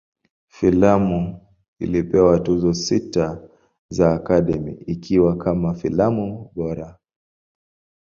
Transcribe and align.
Filamu 0.47 1.39
ilipewa 1.79 2.39
Tuzo 2.39 2.73
sita 2.73 3.49
za 3.89 4.13
Academy, 4.13 4.71
ikiwa 4.71 5.37
kama 5.37 5.73
filamu 5.73 6.51
bora. 6.55 6.99